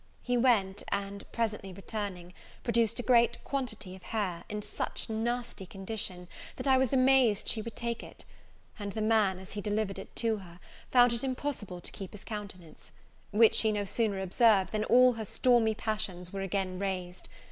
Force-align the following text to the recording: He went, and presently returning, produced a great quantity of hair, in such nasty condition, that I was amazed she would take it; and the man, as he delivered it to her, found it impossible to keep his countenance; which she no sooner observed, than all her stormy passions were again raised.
He 0.23 0.35
went, 0.35 0.81
and 0.91 1.31
presently 1.31 1.73
returning, 1.73 2.33
produced 2.63 2.99
a 2.99 3.03
great 3.03 3.37
quantity 3.43 3.95
of 3.95 4.01
hair, 4.01 4.45
in 4.49 4.63
such 4.63 5.11
nasty 5.11 5.67
condition, 5.67 6.27
that 6.55 6.67
I 6.67 6.75
was 6.79 6.91
amazed 6.91 7.47
she 7.47 7.61
would 7.61 7.75
take 7.75 8.01
it; 8.01 8.25
and 8.79 8.93
the 8.93 9.01
man, 9.03 9.37
as 9.37 9.51
he 9.51 9.61
delivered 9.61 9.99
it 9.99 10.15
to 10.15 10.37
her, 10.37 10.59
found 10.89 11.13
it 11.13 11.23
impossible 11.23 11.81
to 11.81 11.91
keep 11.91 12.13
his 12.13 12.23
countenance; 12.23 12.91
which 13.29 13.53
she 13.53 13.71
no 13.71 13.85
sooner 13.85 14.19
observed, 14.19 14.71
than 14.71 14.85
all 14.85 15.13
her 15.13 15.23
stormy 15.25 15.75
passions 15.75 16.33
were 16.33 16.41
again 16.41 16.79
raised. 16.79 17.29